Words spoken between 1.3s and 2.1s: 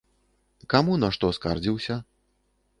скардзіўся?